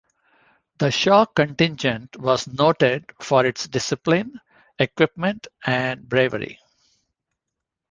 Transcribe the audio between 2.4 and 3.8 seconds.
noted for its